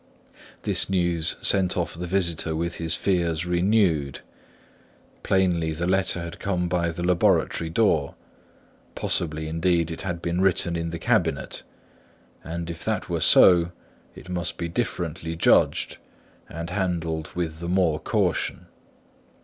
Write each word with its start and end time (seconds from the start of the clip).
This 0.63 0.89
news 0.89 1.35
sent 1.43 1.77
off 1.77 1.93
the 1.93 2.07
visitor 2.07 2.55
with 2.55 2.77
his 2.77 2.95
fears 2.95 3.45
renewed. 3.45 4.21
Plainly 5.21 5.73
the 5.73 5.85
letter 5.85 6.21
had 6.23 6.39
come 6.39 6.67
by 6.67 6.89
the 6.89 7.03
laboratory 7.03 7.69
door; 7.69 8.15
possibly, 8.95 9.47
indeed, 9.47 9.91
it 9.91 10.01
had 10.01 10.19
been 10.19 10.41
written 10.41 10.75
in 10.75 10.89
the 10.89 10.97
cabinet; 10.97 11.61
and 12.43 12.67
if 12.71 12.83
that 12.83 13.09
were 13.09 13.19
so, 13.21 13.69
it 14.15 14.27
must 14.27 14.57
be 14.57 14.67
differently 14.67 15.35
judged, 15.35 15.97
and 16.49 16.71
handled 16.71 17.29
with 17.35 17.59
the 17.59 17.69
more 17.69 17.99
caution. 17.99 18.65